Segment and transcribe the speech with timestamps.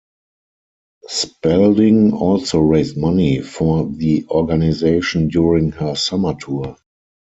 [1.05, 6.75] Spalding also raised money for the organization during her summer tour.